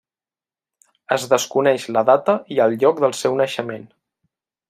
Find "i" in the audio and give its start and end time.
2.57-2.59